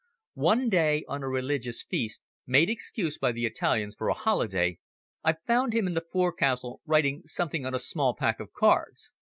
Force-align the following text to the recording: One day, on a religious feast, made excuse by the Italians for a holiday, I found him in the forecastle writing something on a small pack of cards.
One 0.41 0.67
day, 0.67 1.05
on 1.07 1.21
a 1.21 1.27
religious 1.29 1.83
feast, 1.83 2.23
made 2.47 2.71
excuse 2.71 3.19
by 3.19 3.31
the 3.31 3.45
Italians 3.45 3.93
for 3.93 4.09
a 4.09 4.15
holiday, 4.15 4.79
I 5.23 5.33
found 5.33 5.73
him 5.73 5.85
in 5.85 5.93
the 5.93 6.01
forecastle 6.11 6.81
writing 6.87 7.21
something 7.27 7.67
on 7.67 7.75
a 7.75 7.77
small 7.77 8.15
pack 8.15 8.39
of 8.39 8.51
cards. 8.51 9.13